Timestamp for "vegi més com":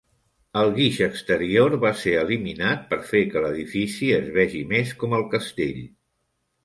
4.39-5.15